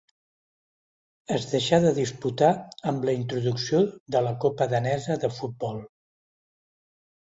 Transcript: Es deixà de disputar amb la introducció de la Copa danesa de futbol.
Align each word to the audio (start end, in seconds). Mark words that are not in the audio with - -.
Es 1.35 1.45
deixà 1.51 1.79
de 1.83 1.91
disputar 1.99 2.51
amb 2.93 3.07
la 3.11 3.17
introducció 3.21 3.85
de 4.19 4.27
la 4.33 4.35
Copa 4.45 4.73
danesa 4.77 5.23
de 5.29 5.35
futbol. 5.41 5.83